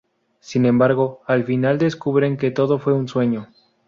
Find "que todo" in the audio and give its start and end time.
2.35-2.79